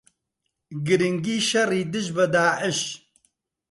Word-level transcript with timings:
گرنگی 0.85 1.37
شەڕی 1.47 1.81
دژ 1.91 2.07
بە 2.15 2.25
داعش 2.33 2.79